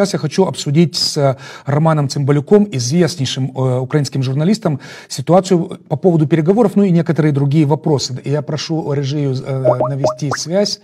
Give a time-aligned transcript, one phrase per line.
[0.00, 6.72] сейчас я хочу обсудить с Романом Цымбалюком, известнейшим э, украинским журналистом, ситуацию по поводу переговоров,
[6.74, 8.18] ну и некоторые другие вопросы.
[8.24, 10.80] Я прошу режию э, навести связь.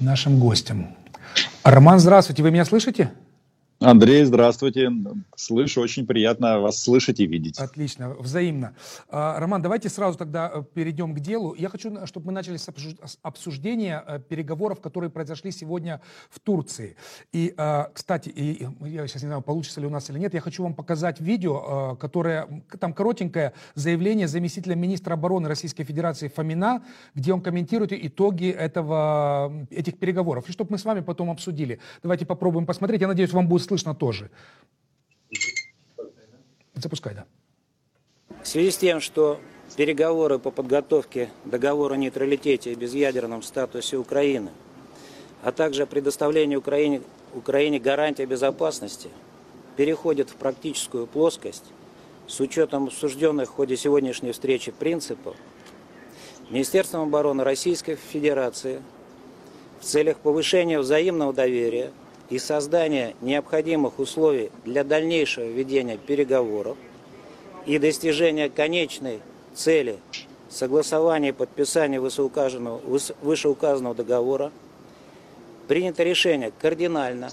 [0.00, 0.96] Нашим гостем.
[1.62, 3.10] Роман, здравствуйте, вы меня слышите?
[3.82, 4.90] Андрей, здравствуйте.
[5.36, 7.58] Слышу, очень приятно вас слышать и видеть.
[7.58, 8.74] Отлично, взаимно.
[9.08, 11.54] А, Роман, давайте сразу тогда э, перейдем к делу.
[11.58, 12.68] Я хочу, чтобы мы начали с
[13.22, 16.00] обсуждения э, переговоров, которые произошли сегодня
[16.30, 16.96] в Турции.
[17.32, 17.54] И,
[17.92, 20.74] кстати, и, я сейчас не знаю, получится ли у нас или нет, я хочу вам
[20.74, 27.40] показать видео, э, которое, там коротенькое заявление заместителя министра обороны Российской Федерации Фомина, где он
[27.40, 30.48] комментирует итоги этого, этих переговоров.
[30.48, 31.80] И чтобы мы с вами потом обсудили.
[32.02, 33.00] Давайте попробуем посмотреть.
[33.00, 34.30] Я надеюсь, вам будет слышно тоже.
[36.74, 37.26] Запускай, да.
[38.42, 39.40] В связи с тем, что
[39.76, 44.50] переговоры по подготовке договора о нейтралитете и безъядерном статусе Украины,
[45.42, 47.00] а также предоставлению Украине,
[47.34, 49.08] Украине гарантии безопасности
[49.76, 51.64] переходят в практическую плоскость
[52.26, 55.34] с учетом обсужденных в ходе сегодняшней встречи принципов,
[56.50, 58.82] Министерством обороны Российской Федерации
[59.80, 61.90] в целях повышения взаимного доверия
[62.32, 66.78] и создания необходимых условий для дальнейшего ведения переговоров
[67.66, 69.20] и достижения конечной
[69.54, 69.98] цели
[70.48, 72.80] согласования и подписания вышеуказанного,
[73.20, 74.50] вышеуказанного договора
[75.68, 77.28] принято решение кардинально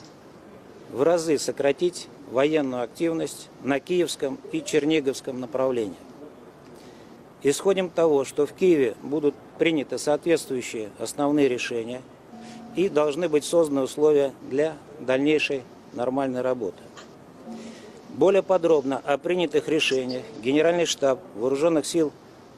[0.92, 5.95] в разы сократить военную активность на Киевском и Черниговском направлении.
[7.42, 12.02] Исходим того, что в Киеве будут приняты соответствующие основные решения–
[12.80, 16.82] и должны быть созданы условия для дальнейшей нормальной работы.
[18.16, 22.14] Более подробно о принятых решениях Генеральный штаб Вооруженных сил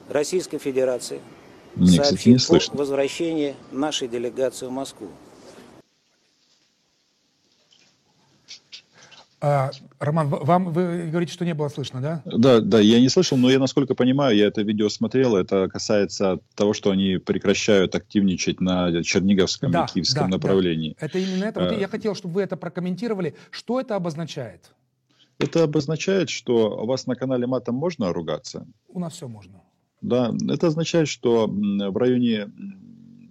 [0.08, 1.20] Российской Федерации
[1.74, 5.08] Мне, сообщит кстати, о возвращении нашей делегации в Москву.
[9.44, 12.22] А, Роман, вам вы говорите, что не было слышно, да?
[12.24, 16.38] Да, да, я не слышал, но я, насколько понимаю, я это видео смотрел, это касается
[16.54, 20.96] того, что они прекращают активничать на Черниговском да, и Киевском да, направлении.
[21.00, 21.06] Да.
[21.06, 21.58] Это именно это.
[21.58, 21.74] Вот а...
[21.74, 23.34] я хотел, чтобы вы это прокомментировали.
[23.50, 24.70] Что это обозначает?
[25.40, 28.64] Это обозначает, что у вас на канале матом можно ругаться?
[28.86, 29.60] У нас все можно.
[30.02, 32.48] Да, это означает, что в районе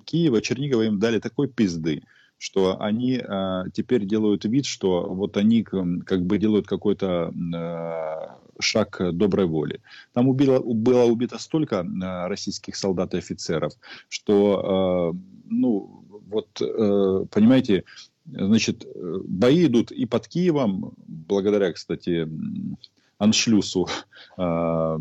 [0.04, 2.04] Киева, Чернигова им дали такой пизды,
[2.42, 9.00] что они э, теперь делают вид, что вот они как бы делают какой-то э, шаг
[9.14, 9.80] доброй воли.
[10.14, 13.74] Там убило, было убито столько э, российских солдат и офицеров,
[14.10, 15.18] что, э,
[15.52, 17.84] ну, вот, э, понимаете,
[18.26, 22.28] значит, бои идут и под Киевом, благодаря, кстати,
[23.20, 23.88] аншлюсу
[24.40, 24.98] э,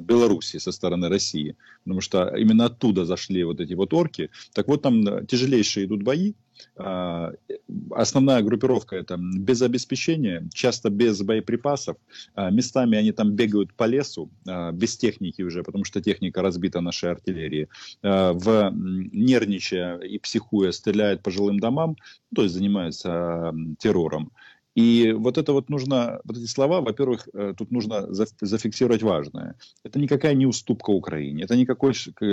[0.00, 1.54] Белоруссии со стороны России,
[1.84, 4.30] потому что именно оттуда зашли вот эти вот орки.
[4.52, 6.32] Так вот там тяжелейшие идут бои,
[6.76, 11.96] основная группировка это без обеспечения, часто без боеприпасов.
[12.34, 16.80] А, местами они там бегают по лесу, а, без техники уже, потому что техника разбита
[16.80, 17.68] нашей артиллерии.
[18.02, 21.96] В, нервничая и психуя стреляют по жилым домам,
[22.34, 24.30] то есть занимаются террором.
[24.74, 29.54] И вот это вот нужно, вот эти слова, во-первых, э, тут нужно зафиксировать важное.
[29.84, 31.92] Это никакая не уступка Украине, это никакой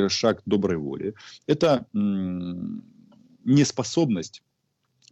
[0.09, 1.15] шаг доброй воли.
[1.47, 1.85] Это
[3.43, 4.43] неспособность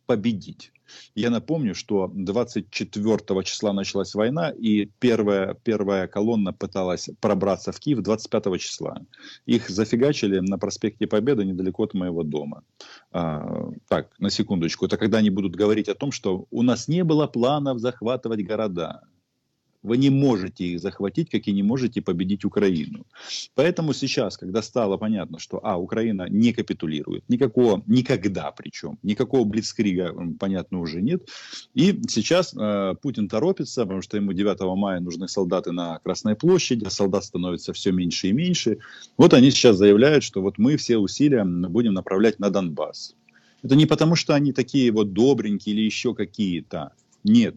[0.06, 0.72] победить.
[1.16, 8.00] Я напомню, что 24 числа началась война, и первая, первая колонна пыталась пробраться в Киев
[8.00, 9.02] 25 числа.
[9.46, 12.64] Их зафигачили на проспекте Победы недалеко от моего дома.
[13.12, 14.86] А, так, на секундочку.
[14.86, 19.04] Это когда они будут говорить о том, что у нас не было планов захватывать города.
[19.84, 23.06] Вы не можете их захватить, как и не можете победить Украину.
[23.56, 30.14] Поэтому сейчас, когда стало понятно, что а, Украина не капитулирует, никакого, никогда причем, никакого блицкрига,
[30.40, 31.28] понятно, уже нет.
[31.74, 36.86] И сейчас э, Путин торопится, потому что ему 9 мая нужны солдаты на Красной площади,
[36.86, 38.80] а солдат становится все меньше и меньше.
[39.18, 43.16] Вот они сейчас заявляют, что вот мы все усилия будем направлять на Донбасс.
[43.64, 46.94] Это не потому, что они такие вот добренькие или еще какие-то.
[47.24, 47.56] Нет,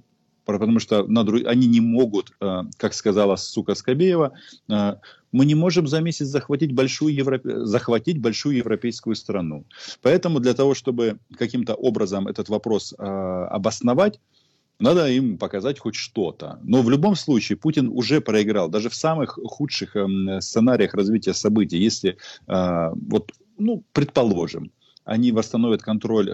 [0.59, 1.07] потому что
[1.47, 4.33] они не могут, э, как сказала сука Скобеева,
[4.69, 4.95] э,
[5.33, 7.65] мы не можем за месяц захватить большую, европе...
[7.65, 9.65] захватить большую европейскую страну.
[10.03, 14.21] Поэтому для того, чтобы каким-то образом этот вопрос э, обосновать,
[14.79, 16.59] надо им показать хоть что-то.
[16.63, 18.69] Но в любом случае Путин уже проиграл.
[18.69, 22.17] Даже в самых худших эм, сценариях развития событий, если,
[22.47, 24.73] вот, ну, предположим,
[25.05, 26.31] они восстановят контроль,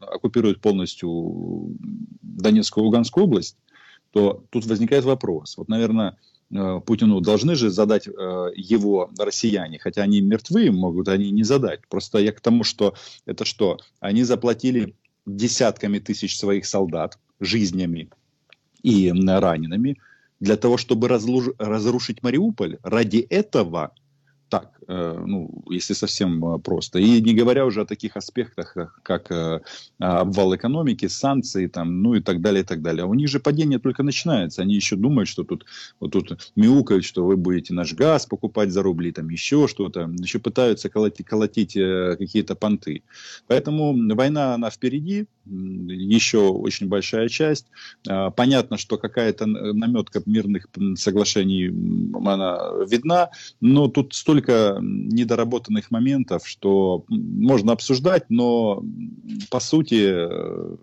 [0.00, 1.08] оккупируют полностью
[2.40, 3.56] Донецкую и Луганскую область,
[4.12, 5.56] то тут возникает вопрос.
[5.56, 6.18] Вот, наверное,
[6.52, 8.10] э, Путину должны же задать э,
[8.56, 11.86] его россияне, хотя они мертвы, могут они не задать.
[11.88, 12.94] Просто я к тому, что
[13.26, 13.78] это что?
[14.00, 14.94] Они заплатили
[15.26, 18.10] десятками тысяч своих солдат жизнями
[18.82, 19.98] и ранеными
[20.40, 22.78] для того, чтобы разрушить Мариуполь.
[22.82, 23.92] Ради этого
[24.50, 26.98] так, э, ну, если совсем э, просто.
[26.98, 29.60] И не говоря уже о таких аспектах, как э,
[29.98, 33.04] обвал экономики, санкции, там, ну и так далее, и так далее.
[33.04, 34.62] А у них же падение только начинается.
[34.62, 35.64] Они еще думают, что тут,
[36.00, 40.10] вот тут мяукают, что вы будете наш газ покупать за рубли, там еще что-то.
[40.18, 41.74] Еще пытаются колотить, колотить
[42.18, 43.02] какие-то понты.
[43.46, 47.66] Поэтому война, она впереди, еще очень большая часть.
[48.36, 50.66] Понятно, что какая-то наметка мирных
[50.96, 51.68] соглашений,
[52.24, 52.58] она
[52.88, 53.30] видна,
[53.60, 58.82] но тут столько столько недоработанных моментов, что можно обсуждать, но
[59.50, 60.76] по сути э,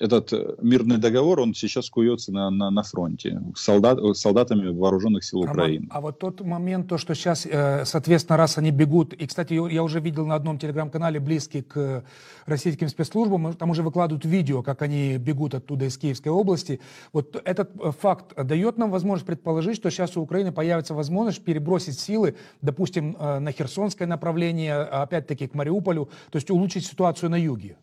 [0.00, 5.40] этот э, мирный договор, он сейчас куется на, на, на фронте солдат, солдатами вооруженных сил
[5.40, 5.86] Украины.
[5.90, 9.52] А, а вот тот момент, то, что сейчас, э, соответственно, раз они бегут, и, кстати,
[9.52, 12.02] я уже видел на одном телеграм-канале, близкий к
[12.46, 16.80] российским спецслужбам, там уже выкладывают видео, как они бегут оттуда из Киевской области.
[17.12, 22.00] Вот этот э, факт дает нам возможность предположить, что сейчас у Украины появится возможность перебросить
[22.00, 27.76] силы, допустим, на Херсонское направление, опять-таки к Мариуполю, то есть улучшить ситуацию на юге.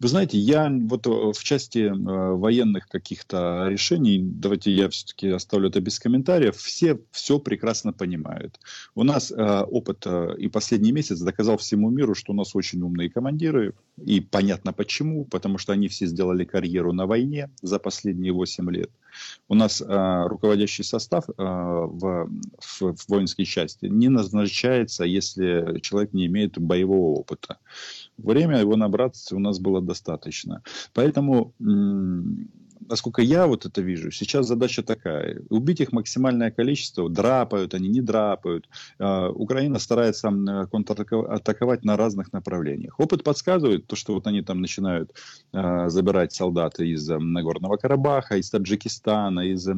[0.00, 5.68] Вы знаете, я вот э, в части э, военных каких-то решений, давайте я все-таки оставлю
[5.68, 8.58] это без комментариев, все все прекрасно понимают.
[8.94, 10.06] У нас э, опыт
[10.38, 13.74] и последний месяц доказал всему миру, что у нас очень умные командиры,
[14.04, 18.90] и понятно почему, потому что они все сделали карьеру на войне за последние 8 лет.
[19.48, 26.12] У нас э, руководящий состав э, в, в, в воинской части не назначается, если человек
[26.12, 27.58] не имеет боевого опыта.
[28.16, 30.62] Время его набраться у нас было достаточно.
[30.92, 31.54] Поэтому
[32.88, 35.42] насколько я вот это вижу, сейчас задача такая.
[35.50, 38.68] Убить их максимальное количество, драпают они, не драпают.
[38.98, 40.30] А, Украина старается
[40.70, 42.98] контратаковать на разных направлениях.
[42.98, 45.12] Опыт подсказывает, то, что вот они там начинают
[45.52, 49.68] а, забирать солдаты из Нагорного Карабаха, из Таджикистана, из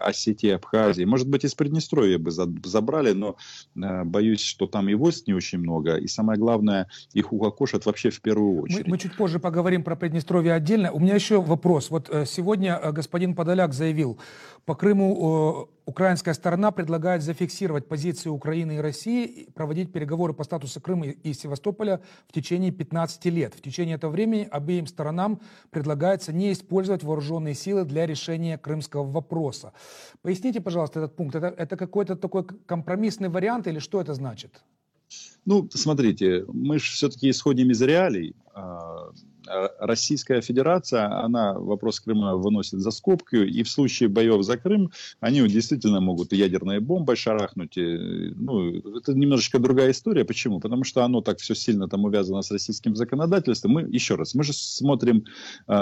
[0.00, 1.04] Осетии, Абхазии.
[1.04, 3.36] Может быть, из Приднестровья бы забрали, но
[3.80, 5.96] а, боюсь, что там и войск не очень много.
[5.96, 8.86] И самое главное, их укокошат вообще в первую очередь.
[8.86, 10.92] Мы, мы чуть позже поговорим про Приднестровье отдельно.
[10.92, 11.90] У меня еще вопрос.
[11.90, 14.18] Вот сегодня Сегодня э, господин Подоляк заявил,
[14.64, 20.80] по Крыму э, украинская сторона предлагает зафиксировать позиции Украины и России, проводить переговоры по статусу
[20.80, 23.54] Крыма и Севастополя в течение 15 лет.
[23.54, 25.40] В течение этого времени обеим сторонам
[25.70, 29.72] предлагается не использовать вооруженные силы для решения крымского вопроса.
[30.22, 31.36] Поясните, пожалуйста, этот пункт.
[31.36, 34.64] Это, это какой-то такой компромиссный вариант или что это значит?
[35.44, 38.34] Ну, смотрите, мы же все-таки исходим из реалий.
[39.48, 44.90] А, Российская Федерация, она вопрос Крыма выносит за скобку, и в случае боев за Крым
[45.20, 47.76] они действительно могут ядерные бомбы шарахнуть.
[47.76, 50.24] Ну, это немножечко другая история.
[50.24, 50.60] Почему?
[50.60, 53.72] Потому что оно так все сильно там увязано с российским законодательством.
[53.72, 55.24] Мы, еще раз, мы же смотрим
[55.68, 55.72] э,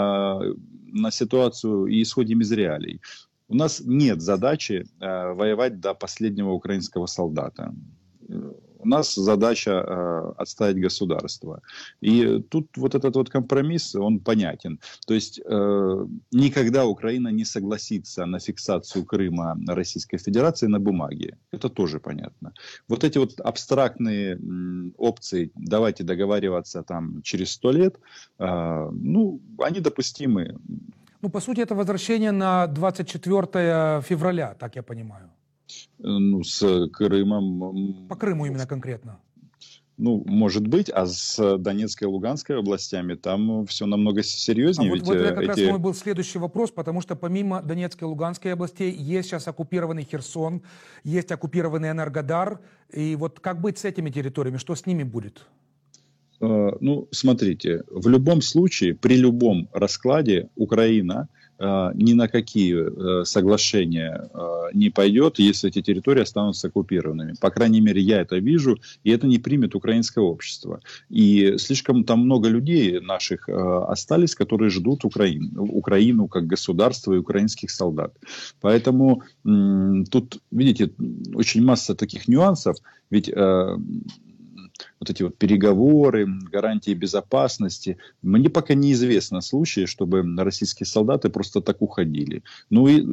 [0.93, 3.01] на ситуацию и исходим из реалий.
[3.49, 7.75] У нас нет задачи э, воевать до последнего украинского солдата
[8.83, 11.61] у нас задача э, отставить государство.
[12.01, 14.79] И тут вот этот вот компромисс, он понятен.
[15.07, 21.37] То есть э, никогда Украина не согласится на фиксацию Крыма Российской Федерации на бумаге.
[21.53, 22.53] Это тоже понятно.
[22.89, 27.97] Вот эти вот абстрактные м, опции, давайте договариваться там через сто лет,
[28.39, 30.57] э, ну, они допустимы.
[31.23, 35.31] Ну, по сути, это возвращение на 24 февраля, так я понимаю.
[35.99, 38.07] Ну, с Крымом...
[38.09, 39.21] По Крыму именно конкретно.
[40.01, 44.93] Ну, может быть, а с Донецкой и Луганской областями там все намного серьезнее.
[44.93, 45.61] А вот, вот это как эти...
[45.61, 50.09] раз мой был следующий вопрос, потому что помимо Донецкой и Луганской областей есть сейчас оккупированный
[50.11, 50.63] Херсон,
[51.05, 52.61] есть оккупированный Энергодар.
[52.91, 55.47] И вот как быть с этими территориями, что с ними будет?
[56.41, 63.25] Э, ну, смотрите, в любом случае, при любом раскладе Украина– Э, ни на какие э,
[63.25, 64.39] соглашения э,
[64.73, 67.35] не пойдет, если эти территории останутся оккупированными.
[67.41, 70.81] По крайней мере, я это вижу, и это не примет украинское общество.
[71.11, 77.71] И слишком там много людей наших остались, которые ждут Украину, Украину как государство и украинских
[77.71, 78.15] солдат.
[78.61, 80.91] Поэтому тут, видите,
[81.35, 82.77] очень масса таких нюансов.
[83.11, 83.31] Ведь
[85.01, 87.97] вот эти вот переговоры, гарантии безопасности.
[88.23, 92.43] Мне пока неизвестно случаи, чтобы российские солдаты просто так уходили.
[92.69, 93.07] Ну и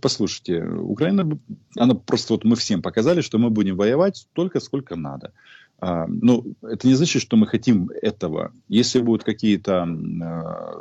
[0.00, 1.38] послушайте, Украина,
[1.76, 5.32] она просто вот мы всем показали, что мы будем воевать столько, сколько надо.
[5.84, 8.52] А, ну, это не значит, что мы хотим этого.
[8.68, 10.74] Если будут какие-то а,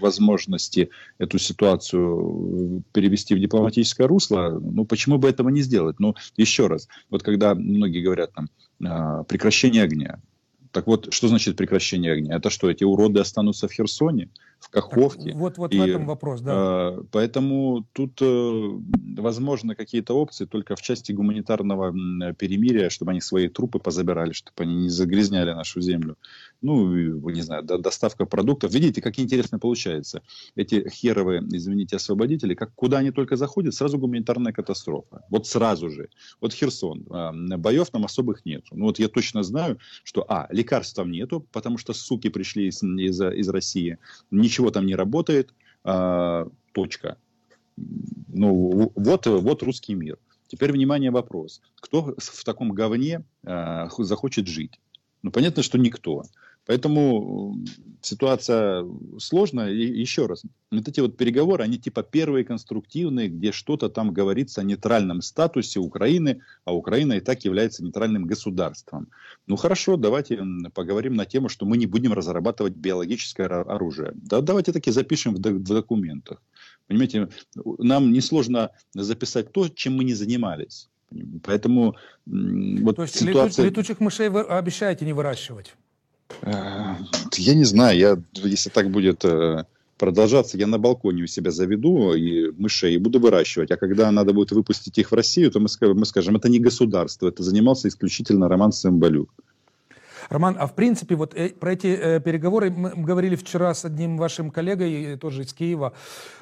[0.00, 6.00] возможности эту ситуацию перевести в дипломатическое русло, ну, почему бы этого не сделать?
[6.00, 8.48] Ну, еще раз, вот когда многие говорят там,
[8.84, 10.18] а, прекращение огня.
[10.72, 12.34] Так вот, что значит прекращение огня?
[12.34, 15.30] Это что, эти уроды останутся в Херсоне, в Каховке?
[15.30, 16.96] Так, вот, вот и, в этом вопрос, да.
[16.98, 18.70] Э, поэтому тут э,
[19.16, 21.92] возможно какие-то опции только в части гуманитарного
[22.34, 26.16] перемирия, чтобы они свои трупы позабирали, чтобы они не загрязняли нашу землю.
[26.60, 26.92] Ну,
[27.30, 28.72] не знаю, до, доставка продуктов.
[28.72, 30.22] Видите, как интересно получается.
[30.56, 35.24] Эти херовые, извините, освободители, как куда они только заходят, сразу гуманитарная катастрофа.
[35.30, 36.08] Вот сразу же.
[36.40, 37.06] Вот Херсон.
[37.10, 38.64] Э, боев там особых нет.
[38.70, 42.82] Ну, вот я точно знаю, что, а, лекарств там нету, потому что суки пришли из,
[42.82, 43.98] из, из России,
[44.48, 47.18] ничего там не работает, а, точка.
[47.76, 50.18] Ну, вот, вот русский мир.
[50.48, 51.60] Теперь, внимание, вопрос.
[51.76, 54.80] Кто в таком говне а, захочет жить?
[55.22, 56.24] Ну, понятно, что никто.
[56.68, 57.56] Поэтому
[58.02, 58.84] ситуация
[59.18, 59.72] сложная.
[59.72, 64.60] И еще раз, вот эти вот переговоры, они типа первые конструктивные, где что-то там говорится
[64.60, 69.08] о нейтральном статусе Украины, а Украина и так является нейтральным государством.
[69.46, 70.44] Ну хорошо, давайте
[70.74, 74.12] поговорим на тему, что мы не будем разрабатывать биологическое оружие.
[74.14, 76.42] Да, давайте таки запишем в, в документах.
[76.86, 77.30] Понимаете,
[77.78, 80.90] нам несложно записать то, чем мы не занимались.
[81.44, 81.96] Поэтому
[82.26, 83.64] вот То есть ситуация...
[83.64, 85.74] летучих мышей вы обещаете не выращивать?
[86.42, 86.94] Э,
[87.36, 89.64] я не знаю, я, если так будет э,
[89.98, 93.70] продолжаться, я на балконе у себя заведу и мышей и буду выращивать.
[93.70, 97.28] А когда надо будет выпустить их в Россию, то мы, мы скажем, это не государство,
[97.28, 99.30] это занимался исключительно Роман Сымбалюк.
[100.28, 104.18] Роман, а в принципе, вот э, про эти э, переговоры мы говорили вчера с одним
[104.18, 105.94] вашим коллегой, тоже из Киева,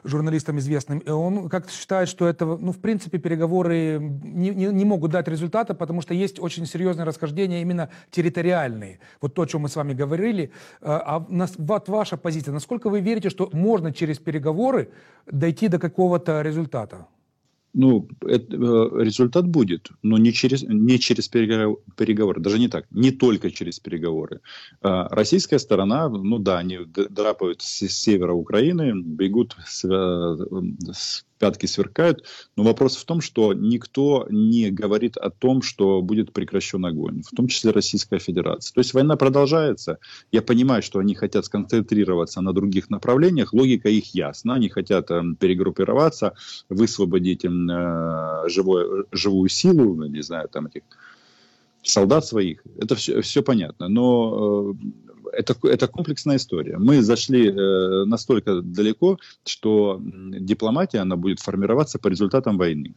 [0.03, 0.99] журналистом известным.
[0.99, 5.29] И он как считает, что это, ну, в принципе, переговоры не, не, не могут дать
[5.29, 8.99] результата, потому что есть очень серьезные расхождения именно территориальные.
[9.21, 10.51] Вот то, о чем мы с вами говорили.
[10.81, 12.53] А, а нас, вот ваша позиция.
[12.53, 14.91] Насколько вы верите, что можно через переговоры
[15.27, 17.07] дойти до какого-то результата?
[17.77, 23.11] Ну, это, э, результат будет, но не через, не через переговоры, даже не так, не
[23.11, 24.41] только через переговоры.
[24.81, 30.37] А, российская сторона, ну да, они драпают с севера Украины, бегут с, э,
[30.91, 32.25] с пятки сверкают.
[32.57, 37.35] Но вопрос в том, что никто не говорит о том, что будет прекращен огонь, в
[37.35, 38.75] том числе Российская Федерация.
[38.75, 39.99] То есть война продолжается.
[40.33, 43.53] Я понимаю, что они хотят сконцентрироваться на других направлениях.
[43.53, 44.55] Логика их ясна.
[44.55, 46.35] Они хотят э, перегруппироваться,
[46.69, 47.49] высвободить э,
[48.49, 50.83] живое, живую силу, не знаю, там этих
[51.83, 52.63] солдат своих.
[52.79, 53.89] Это все, все понятно.
[53.89, 54.75] Но э,
[55.33, 56.79] это, это комплексная история.
[56.79, 62.95] Мы зашли э, настолько далеко, что дипломатия, она будет формироваться по результатам войны.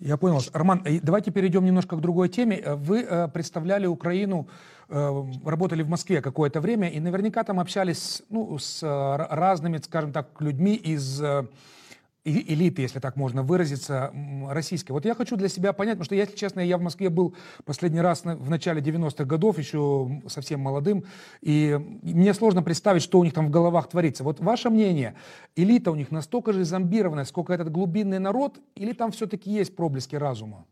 [0.00, 0.40] Я понял.
[0.52, 2.62] Роман, давайте перейдем немножко к другой теме.
[2.76, 4.46] Вы э, представляли Украину,
[4.88, 10.12] э, работали в Москве какое-то время, и наверняка там общались ну, с э, разными, скажем
[10.12, 11.20] так, людьми из...
[12.28, 14.12] Э, элиты, если так можно выразиться,
[14.48, 14.92] российской.
[14.92, 18.00] Вот я хочу для себя понять, потому что, если честно, я в Москве был последний
[18.00, 21.04] раз в начале 90-х годов, еще совсем молодым,
[21.40, 24.24] и мне сложно представить, что у них там в головах творится.
[24.24, 25.14] Вот ваше мнение,
[25.56, 30.16] элита у них настолько же зомбированная, сколько этот глубинный народ, или там все-таки есть проблески
[30.16, 30.66] разума?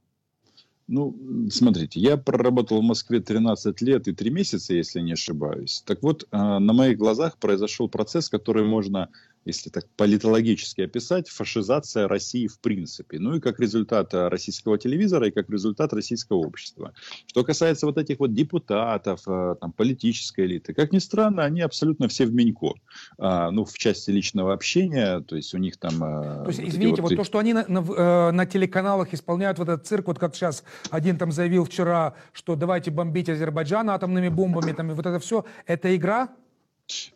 [0.89, 1.17] Ну,
[1.51, 5.83] смотрите, я проработал в Москве 13 лет и 3 месяца, если не ошибаюсь.
[5.85, 9.09] Так вот, а, на моих глазах произошел процесс, который можно
[9.47, 13.19] если так политологически описать, фашизация России в принципе.
[13.19, 16.93] Ну и как результат э, российского телевизора, и как результат российского общества.
[17.27, 22.09] Что касается вот этих вот депутатов, э, там, политической элиты, как ни странно, они абсолютно
[22.09, 22.75] все в Менько.
[23.19, 25.95] А, ну, в части личного общения, то есть у них там...
[26.03, 29.59] Э, то есть, вот извините, вот, вот то, что они на, на, на телеканалах исполняют
[29.59, 34.29] вот этот цирк, вот как сейчас один там заявил вчера, что давайте бомбить Азербайджан атомными
[34.29, 36.31] бомбами, там, и вот это все, это игра?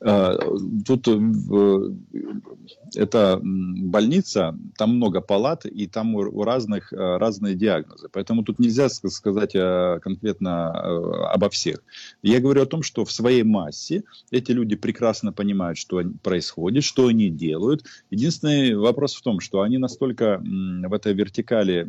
[0.01, 0.37] А,
[0.87, 1.93] тут э,
[2.95, 8.09] это больница, там много палат, и там у разных э, разные диагнозы.
[8.13, 10.71] Поэтому тут нельзя сказать э, конкретно
[11.33, 11.83] обо всех.
[12.23, 17.07] Я говорю о том, что в своей массе эти люди прекрасно понимают, что происходит, что
[17.07, 17.85] они делают.
[18.11, 21.87] Единственный вопрос в том, что они настолько в этой вертикали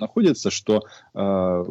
[0.00, 0.82] находятся, что
[1.14, 1.64] э,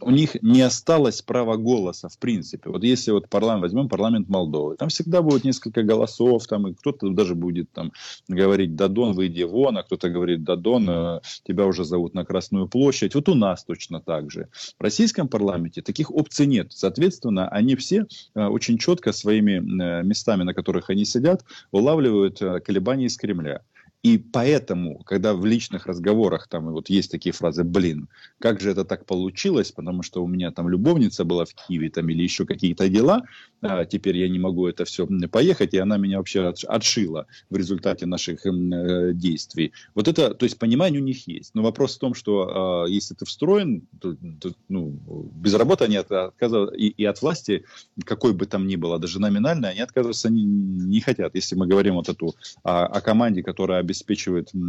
[0.00, 2.70] у них не осталось права голоса, в принципе.
[2.70, 7.08] Вот если вот парламент, возьмем парламент Молдовы, там всегда будет несколько голосов, там, и кто-то
[7.10, 7.92] даже будет там
[8.28, 13.14] говорить «Дадон, выйди вон», а кто-то говорит «Дадон, э, тебя уже зовут на Красную площадь».
[13.14, 14.48] Вот у нас точно так же.
[14.78, 16.72] В российском парламенте таких опций нет.
[16.72, 23.06] Соответственно, они все э, очень четко своими э, местами, на которых они сидят, улавливают колебания
[23.06, 23.62] из Кремля.
[24.04, 28.08] И поэтому, когда в личных разговорах там вот есть такие фразы, блин,
[28.38, 32.10] как же это так получилось, потому что у меня там любовница была в Киеве там
[32.10, 33.22] или еще какие-то дела,
[33.62, 38.04] а теперь я не могу это все поехать, и она меня вообще отшила в результате
[38.04, 39.72] наших э, действий.
[39.94, 41.54] Вот это, то есть понимание у них есть.
[41.54, 45.00] Но вопрос в том, что э, если ты встроен, то, то, ну,
[45.34, 47.64] без работы они от, отказываются, и, и от власти,
[48.04, 51.34] какой бы там ни было, даже номинально, они отказываться не, не хотят.
[51.34, 53.93] Если мы говорим вот эту о, о команде, которая обеспечивает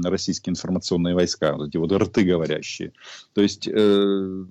[0.03, 2.94] российские информационные войска, вот эти вот рты говорящие.
[3.34, 4.46] То есть э,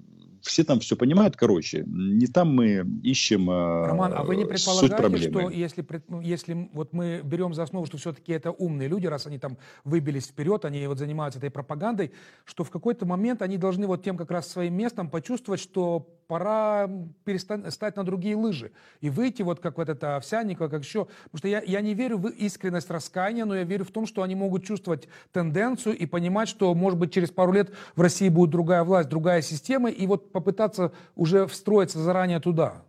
[0.45, 5.31] все там все понимают, короче, не там мы ищем э, Роман, а вы не предполагаете,
[5.31, 9.27] что если, ну, если вот мы берем за основу, что все-таки это умные люди, раз
[9.27, 12.13] они там выбились вперед, они вот занимаются этой пропагандой,
[12.45, 16.91] что в какой-то момент они должны вот тем как раз своим местом почувствовать, что пора
[17.25, 21.07] перестать стать на другие лыжи и выйти вот как вот это Овсянникова, как еще.
[21.25, 24.23] Потому что я, я не верю в искренность раскаяния, но я верю в том, что
[24.23, 28.51] они могут чувствовать тенденцию и понимать, что, может быть, через пару лет в России будет
[28.51, 32.83] другая власть, другая система, и вот попытаться уже встроиться заранее туда.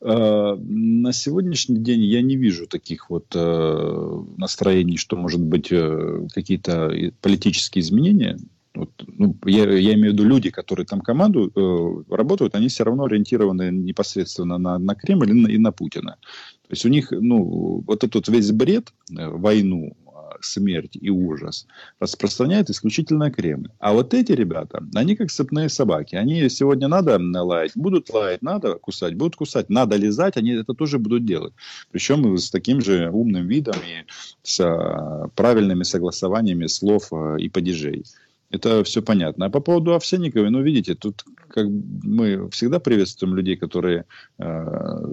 [0.00, 6.26] А, на сегодняшний день я не вижу таких вот э, настроений, что может быть э,
[6.32, 8.38] какие-то политические изменения
[8.74, 12.82] вот, ну, я, я имею в виду люди, которые там команду э, работают, они все
[12.82, 16.16] равно ориентированы непосредственно на, на Кремль и на, и на Путина.
[16.62, 19.96] То есть у них, ну, вот этот весь бред, э, войну,
[20.44, 21.66] смерть и ужас
[22.00, 23.68] распространяет исключительно Кремль.
[23.78, 26.16] А вот эти ребята, они как цепные собаки.
[26.16, 30.98] Они сегодня надо лаять, будут лаять, надо кусать, будут кусать, надо лизать, они это тоже
[30.98, 31.52] будут делать.
[31.90, 34.04] Причем с таким же умным видом и
[34.42, 38.04] с а, правильными согласованиями слов а, и падежей.
[38.50, 39.46] Это все понятно.
[39.46, 44.04] А по поводу Овсянниковой, ну, видите, тут как мы всегда приветствуем людей, которые
[44.38, 45.04] э,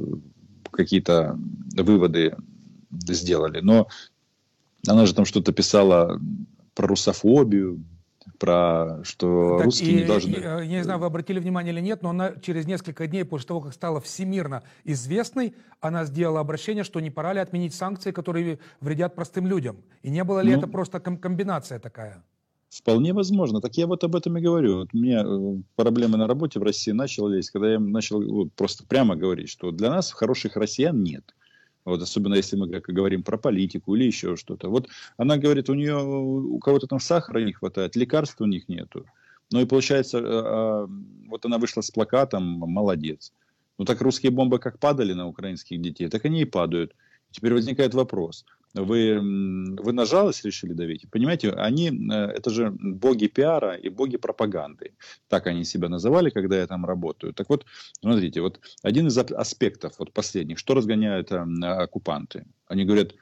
[0.71, 1.39] какие-то
[1.75, 2.35] выводы
[2.91, 3.59] сделали.
[3.61, 3.87] Но
[4.87, 6.19] она же там что-то писала
[6.73, 7.83] про русофобию,
[8.37, 10.31] про что так, русские и, не должны...
[10.31, 13.47] И, я не знаю, вы обратили внимание или нет, но она через несколько дней после
[13.47, 18.59] того, как стала всемирно известной, она сделала обращение, что не пора ли отменить санкции, которые
[18.79, 19.77] вредят простым людям.
[20.01, 22.23] И не было ли ну, это просто комбинация такая?
[22.69, 23.59] Вполне возможно.
[23.59, 24.77] Так я вот об этом и говорю.
[24.77, 28.85] Вот у меня э, проблемы на работе в России начались, когда я начал вот, просто
[28.85, 31.35] прямо говорить, что для нас хороших россиян нет.
[31.85, 34.69] Вот, особенно если мы как говорим про политику или еще что-то.
[34.69, 39.05] Вот она говорит, у нее у кого-то там сахара не хватает, лекарств у них нету.
[39.51, 40.87] Ну и получается, э, а,
[41.27, 43.33] вот она вышла с плакатом, молодец.
[43.77, 46.95] Ну так русские бомбы как падали на украинских детей, так они и падают.
[47.31, 51.09] Теперь возникает вопрос– вы, вы на жалость решили давить.
[51.09, 54.93] Понимаете, они, э, это же боги пиара и боги пропаганды.
[55.27, 57.33] Так они себя называли, когда я там работаю.
[57.33, 57.65] Так вот,
[57.99, 62.45] смотрите, вот один из аспектов, вот последних, что разгоняют э, оккупанты.
[62.67, 63.13] Они говорят,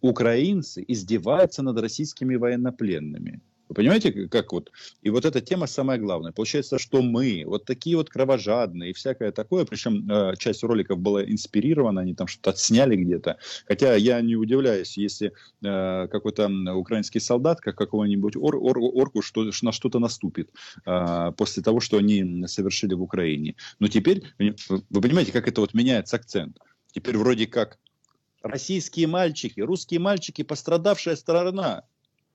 [0.00, 3.40] украинцы издеваются над российскими военнопленными.
[3.70, 4.72] Вы понимаете, как вот?
[5.00, 6.32] И вот эта тема самая главная.
[6.32, 11.24] Получается, что мы, вот такие вот кровожадные и всякое такое, причем э, часть роликов была
[11.24, 13.36] инспирирована, они там что-то отсняли где-то.
[13.68, 19.48] Хотя я не удивляюсь, если э, какой-то украинский солдат, как какого-нибудь ор, ор, орку, что,
[19.62, 20.50] на что-то наступит
[20.84, 23.54] э, после того, что они совершили в Украине.
[23.78, 26.58] Но теперь, вы понимаете, как это вот меняется акцент.
[26.92, 27.78] Теперь вроде как
[28.42, 31.84] российские мальчики, русские мальчики, пострадавшая сторона.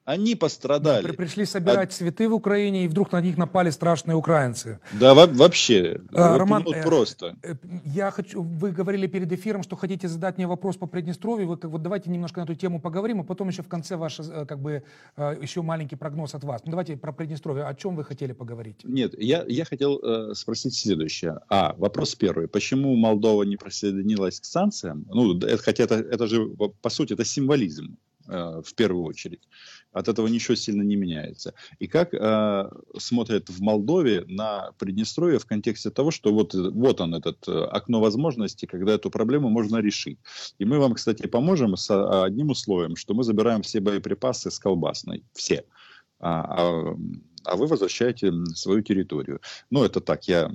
[0.06, 1.08] Они пострадали.
[1.08, 1.91] Да, пришли собирать а...
[1.91, 4.80] цветы в Украине, и вдруг на них напали страшные украинцы.
[4.94, 6.00] Да, вообще.
[6.13, 7.36] А, вот, Роман, вот э, просто.
[7.41, 11.48] Э, я хочу, вы говорили перед эфиром, что хотите задать мне вопрос по Приднестровью.
[11.48, 14.20] Вы, как, вот давайте немножко на эту тему поговорим, а потом еще в конце ваш,
[14.20, 14.84] э, как бы,
[15.18, 16.62] еще маленький прогноз от вас.
[16.65, 17.63] Ну, давайте про Приднестровье.
[17.63, 18.82] О чем вы хотели поговорить?
[18.84, 21.39] Нет, я, я хотел э, спросить следующее.
[21.50, 22.48] А, вопрос первый.
[22.48, 25.08] Почему Молдова не присоединилась к санкциям?
[25.10, 26.46] Ну, это, хотя это, это же,
[26.82, 29.41] по сути, это символизм э, в первую очередь
[29.95, 31.53] от этого ничего сильно не меняется.
[31.79, 37.15] И как э, смотрят в Молдове на Приднестровье в контексте того, что вот, вот он,
[37.15, 40.19] этот э, окно возможностей, когда эту проблему можно решить.
[40.60, 44.60] И мы вам, кстати, поможем с а, одним условием, что мы забираем все боеприпасы с
[44.60, 45.23] колбасной.
[45.31, 45.63] Все.
[46.19, 46.97] А, а,
[47.45, 49.39] а вы возвращаете свою территорию.
[49.69, 50.51] Ну, это так, я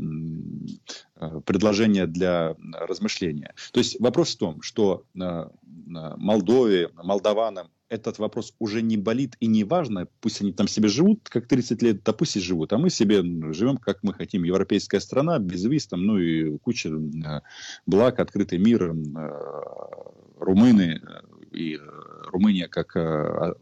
[1.17, 3.55] э, предложение для размышления.
[3.73, 5.45] То есть вопрос в том, что э,
[5.87, 11.29] Молдове, молдаванам этот вопрос уже не болит и не важно, пусть они там себе живут,
[11.29, 13.23] как 30 лет, да пусть и живут, а мы себе
[13.53, 14.45] живем, как мы хотим.
[14.45, 17.41] Европейская страна, без виз, там, ну и куча э,
[17.87, 18.95] благ, открытый мир, э,
[20.39, 21.79] румыны э, и
[22.31, 22.97] Румыния как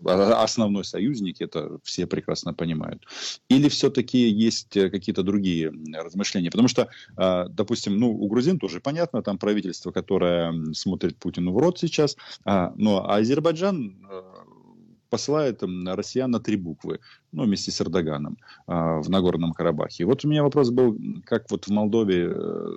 [0.05, 3.05] основной союзник, это все прекрасно понимают.
[3.49, 6.51] Или все-таки есть какие-то другие размышления?
[6.51, 11.79] Потому что, допустим, ну, у грузин тоже понятно, там правительство, которое смотрит Путину в рот
[11.79, 13.97] сейчас, а, но Азербайджан
[15.11, 17.01] посылает россиян на три буквы,
[17.33, 20.05] ну, вместе с Эрдоганом э, в Нагорном Карабахе.
[20.05, 22.77] Вот у меня вопрос был, как вот в Молдове э,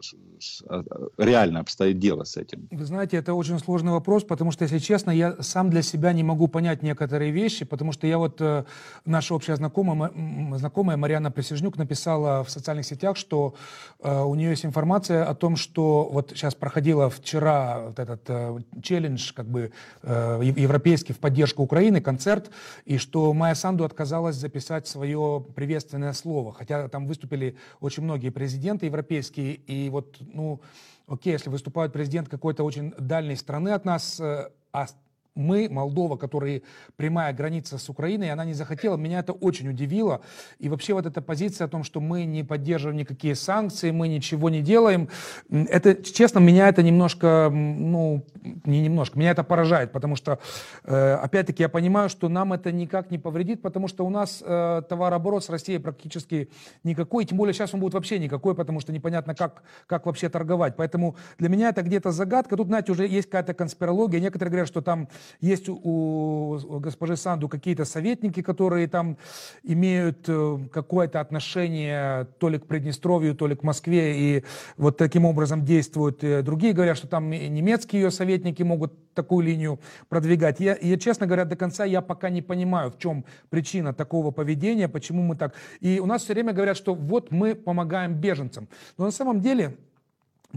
[0.69, 0.83] э,
[1.17, 2.67] реально обстоит дело с этим?
[2.71, 6.23] Вы знаете, это очень сложный вопрос, потому что, если честно, я сам для себя не
[6.23, 8.65] могу понять некоторые вещи, потому что я вот, э,
[9.05, 10.11] наша общая знакомая,
[10.57, 13.53] знакомая Марьяна Присяжнюк написала в социальных сетях, что
[14.01, 18.29] э, у нее есть информация о том, что вот сейчас проходила вчера вот этот
[18.83, 19.71] челлендж, как бы,
[20.03, 22.51] европейский в поддержку Украины, концерт,
[22.85, 28.88] и что Майя Санду отказалась записать свое приветственное слово, хотя там выступили очень многие президенты
[28.88, 30.60] европейские, и вот, ну,
[31.08, 34.88] окей, если выступает президент какой-то очень дальней страны от нас, э, а
[35.36, 36.62] мы, Молдова, которая
[36.96, 38.98] прямая граница с Украиной, она не захотела.
[38.98, 40.22] Меня это очень удивило.
[40.60, 44.50] И вообще вот эта позиция о том, что мы не поддерживаем никакие санкции, мы ничего
[44.50, 45.10] не делаем,
[45.50, 48.26] это, честно, меня это немножко, ну,
[48.65, 50.39] не немножко, меня это поражает, потому что,
[50.84, 54.82] э, опять-таки, я понимаю, что нам это никак не повредит, потому что у нас э,
[54.88, 56.50] товарооборот с Россией практически
[56.84, 60.76] никакой, тем более сейчас он будет вообще никакой, потому что непонятно, как, как вообще торговать.
[60.76, 62.58] Поэтому для меня это где-то загадка.
[62.58, 64.20] Тут, знаете, уже есть какая-то конспирология.
[64.20, 65.08] Некоторые говорят, что там
[65.39, 69.17] есть у госпожи Санду какие-то советники, которые там
[69.63, 74.43] имеют э, какое-то отношение то ли к Приднестровью, то ли к Москве, и
[74.77, 76.23] вот таким образом действуют.
[76.23, 79.79] Э, другие говорят, что там немецкие ее советники могут такую линию
[80.10, 80.60] продвигать.
[80.60, 84.88] Я, я, честно говоря, до конца я пока не понимаю, в чем причина такого поведения,
[84.88, 85.53] почему мы так.
[85.79, 88.67] И у нас все время говорят, что вот мы помогаем беженцам.
[88.97, 89.77] Но на самом деле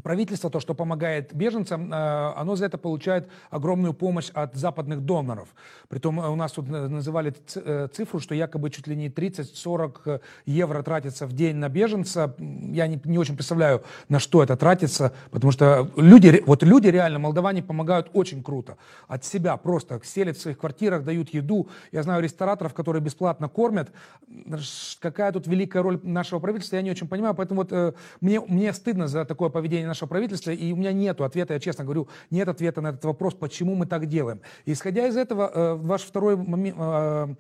[0.03, 5.49] Правительство, то, что помогает беженцам, э, оно за это получает огромную помощь от западных доноров.
[5.89, 10.83] Притом э, у нас тут называли э, цифру, что якобы чуть ли не 30-40 евро
[10.83, 12.35] тратится в день на беженца.
[12.39, 17.21] Я не, не очень представляю, на что это тратится, потому что люди, вот люди реально,
[17.21, 18.77] молдаване помогают очень круто.
[19.07, 21.69] От себя просто селят в своих квартирах, дают еду.
[21.93, 23.93] Я знаю рестораторов, которые бесплатно кормят.
[24.99, 27.35] Какая тут великая роль нашего правительства, я не очень понимаю.
[27.35, 31.21] Поэтому вот мне, мне стыдно за такое поведение поведение нашего правительства, и у меня нет
[31.21, 34.41] ответа, я честно говорю, нет ответа на этот вопрос, почему мы так делаем.
[34.67, 37.35] исходя из этого, э, ваш второй момент, э,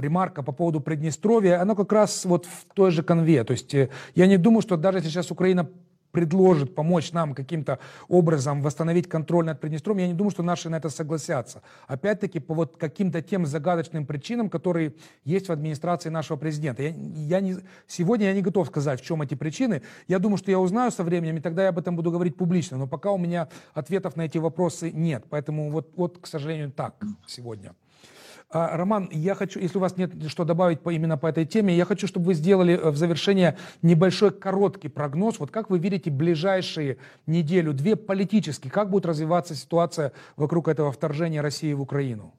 [0.00, 3.44] ремарка по поводу Приднестровья, оно как раз вот в той же конве.
[3.44, 5.68] То есть э, я не думаю, что даже сейчас Украина
[6.12, 10.76] предложит помочь нам каким-то образом восстановить контроль над Приднестровьем, я не думаю, что наши на
[10.76, 11.62] это согласятся.
[11.86, 14.94] Опять-таки по вот каким-то тем загадочным причинам, которые
[15.24, 16.82] есть в администрации нашего президента.
[16.82, 19.82] Я, я не, сегодня я не готов сказать, в чем эти причины.
[20.06, 22.76] Я думаю, что я узнаю со временем, и тогда я об этом буду говорить публично.
[22.76, 25.24] Но пока у меня ответов на эти вопросы нет.
[25.28, 26.94] Поэтому вот, вот к сожалению, так
[27.26, 27.74] сегодня.
[28.50, 31.76] А, Роман, я хочу, если у вас нет что добавить по, именно по этой теме,
[31.76, 35.38] я хочу, чтобы вы сделали э, в завершение небольшой короткий прогноз.
[35.38, 41.74] Вот как вы видите ближайшие неделю-две политически, как будет развиваться ситуация вокруг этого вторжения России
[41.74, 42.32] в Украину?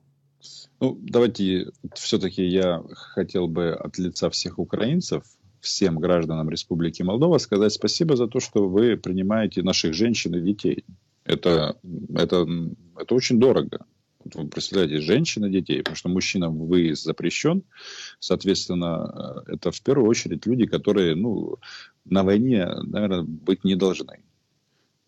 [0.79, 5.23] Ну, давайте все-таки я хотел бы от лица всех украинцев
[5.59, 10.85] всем гражданам Республики Молдова сказать спасибо за то, что вы принимаете наших женщин и детей.
[11.25, 11.75] Это,
[12.15, 12.47] это,
[12.97, 13.85] это очень дорого
[14.29, 17.63] представляете, женщины, детей, потому что мужчинам выезд запрещен,
[18.19, 21.57] соответственно, э, это в первую очередь люди, которые, ну,
[22.05, 24.23] на войне, наверное, быть не должны.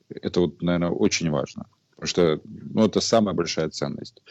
[0.10, 4.22] Это вот, наверное, очень важно, потому что, ну, это самая большая ценность.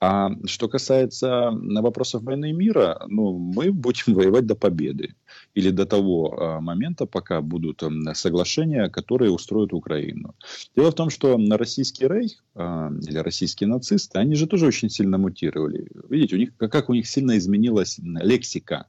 [0.00, 5.16] А что касается вопросов войны и мира, ну, мы будем воевать до победы
[5.54, 7.82] или до того а, момента, пока будут
[8.14, 10.36] соглашения, которые устроят Украину.
[10.76, 15.18] Дело в том, что российский рейх а, или российские нацисты, они же тоже очень сильно
[15.18, 15.88] мутировали.
[16.08, 18.86] Видите, у них, как у них сильно изменилась лексика.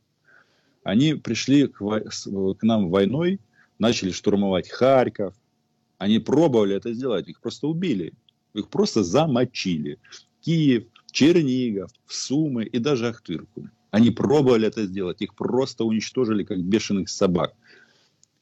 [0.84, 3.40] Они пришли к, к нам войной,
[3.80, 5.34] начали штурмовать Харьков.
[5.98, 8.14] Они пробовали это сделать, их просто убили.
[8.54, 9.98] Их просто замочили.
[10.42, 13.70] Киев, Чернигов, Сумы и даже Ахтырку.
[13.92, 17.54] Они пробовали это сделать, их просто уничтожили как бешеных собак.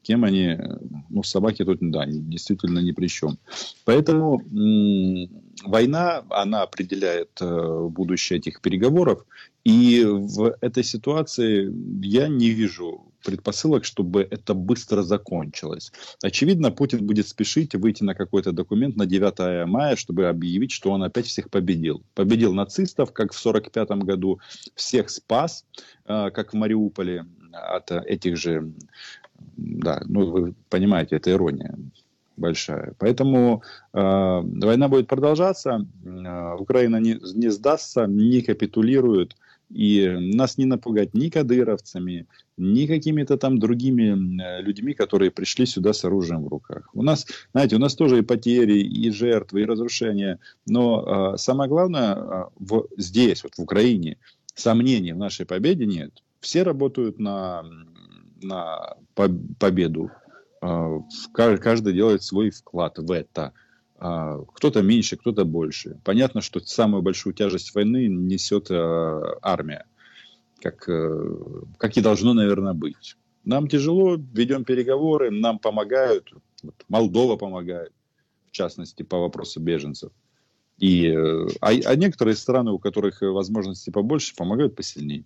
[0.01, 0.57] Кем они,
[1.09, 3.37] ну, собаки тут, да, действительно ни при чем.
[3.83, 4.41] Поэтому
[5.63, 9.25] война, она определяет э, будущее этих переговоров.
[9.65, 11.73] И в этой ситуации
[12.05, 15.91] я не вижу предпосылок, чтобы это быстро закончилось.
[16.23, 21.03] Очевидно, Путин будет спешить выйти на какой-то документ на 9 мая, чтобы объявить, что он
[21.03, 22.03] опять всех победил.
[22.15, 24.39] Победил нацистов, как в 1945 году,
[24.75, 25.65] всех спас,
[26.05, 28.71] э, как в Мариуполе, от этих же...
[29.57, 31.77] Да, ну вы понимаете, это ирония
[32.37, 32.93] большая.
[32.99, 39.35] Поэтому э, война будет продолжаться, э, Украина не, не сдастся, не капитулирует,
[39.69, 42.27] И нас не напугать ни кадыровцами,
[42.57, 46.89] ни какими-то там другими людьми, которые пришли сюда с оружием в руках.
[46.93, 50.39] У нас, знаете, у нас тоже и потери, и жертвы, и разрушения.
[50.65, 54.17] Но э, самое главное, э, в, здесь, вот в Украине,
[54.55, 56.23] сомнений в нашей победе нет.
[56.39, 57.65] Все работают на,
[58.41, 58.95] на
[59.59, 60.11] победу.
[60.61, 60.99] Э,
[61.33, 63.53] каждый делает свой вклад в это.
[63.99, 65.99] А, кто-то меньше, кто-то больше.
[66.03, 69.85] Понятно, что самую большую тяжесть войны несет э, армия,
[70.61, 71.33] как, э,
[71.77, 73.17] как и должно, наверное, быть.
[73.43, 76.31] Нам тяжело, ведем переговоры, нам помогают,
[76.61, 77.91] вот Молдова помогает,
[78.47, 80.11] в частности, по вопросу беженцев.
[80.77, 85.23] И, э, а, а некоторые страны, у которых возможностей побольше, помогают посильнее.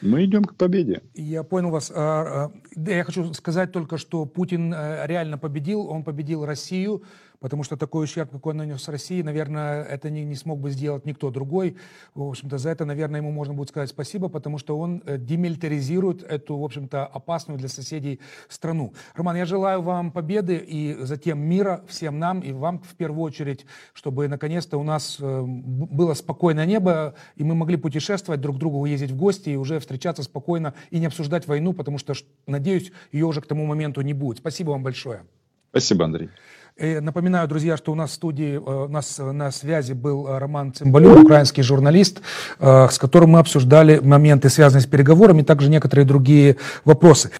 [0.00, 1.02] Мы идем к победе.
[1.14, 1.92] Я понял вас.
[1.94, 5.86] А, а, я хочу сказать только, что Путин реально победил.
[5.88, 7.04] Он победил Россию
[7.44, 11.04] потому что такой ущерб, какой он нанес России, наверное, это не, не смог бы сделать
[11.04, 11.76] никто другой.
[12.14, 16.22] В общем-то, за это, наверное, ему можно будет сказать спасибо, потому что он э, демилитаризирует
[16.22, 18.94] эту, в общем-то, опасную для соседей страну.
[19.14, 23.66] Роман, я желаю вам победы и затем мира всем нам и вам в первую очередь,
[23.92, 28.86] чтобы наконец-то у нас э, было спокойное небо, и мы могли путешествовать друг к другу,
[28.86, 32.14] ездить в гости и уже встречаться спокойно и не обсуждать войну, потому что,
[32.46, 34.38] надеюсь, ее уже к тому моменту не будет.
[34.38, 35.24] Спасибо вам большое.
[35.74, 36.30] Спасибо, Андрей.
[36.76, 40.72] Напоминаю, друзья, что у нас в студии, э, у нас на связи был э, Роман
[40.72, 42.20] Цимбалюк, украинский журналист,
[42.58, 47.30] э, с которым мы обсуждали моменты, связанные с переговорами, также некоторые другие вопросы.